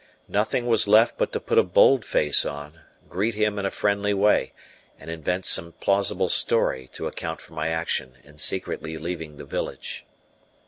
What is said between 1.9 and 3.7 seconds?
face on, greet him in a